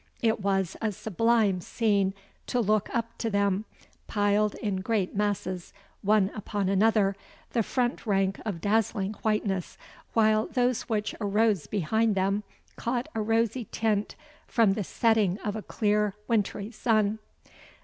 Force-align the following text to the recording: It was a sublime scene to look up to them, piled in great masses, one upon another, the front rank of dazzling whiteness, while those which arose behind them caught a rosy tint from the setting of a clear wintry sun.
It 0.23 0.39
was 0.39 0.75
a 0.81 0.91
sublime 0.91 1.61
scene 1.61 2.15
to 2.47 2.59
look 2.59 2.89
up 2.91 3.15
to 3.19 3.29
them, 3.29 3.65
piled 4.07 4.55
in 4.55 4.77
great 4.77 5.15
masses, 5.15 5.73
one 6.01 6.31
upon 6.33 6.69
another, 6.69 7.15
the 7.51 7.61
front 7.61 8.07
rank 8.07 8.41
of 8.43 8.61
dazzling 8.61 9.13
whiteness, 9.21 9.77
while 10.13 10.47
those 10.47 10.89
which 10.89 11.13
arose 11.21 11.67
behind 11.67 12.15
them 12.15 12.41
caught 12.77 13.09
a 13.13 13.21
rosy 13.21 13.65
tint 13.71 14.15
from 14.47 14.73
the 14.73 14.83
setting 14.83 15.37
of 15.41 15.55
a 15.55 15.61
clear 15.61 16.15
wintry 16.27 16.71
sun. 16.71 17.19